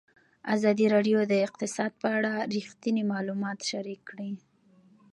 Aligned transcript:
ازادي 0.55 0.85
راډیو 0.95 1.19
د 1.31 1.33
اقتصاد 1.47 1.91
په 2.01 2.07
اړه 2.17 2.31
رښتیني 2.55 3.03
معلومات 3.11 3.59
شریک 3.69 4.01
کړي. 4.09 4.31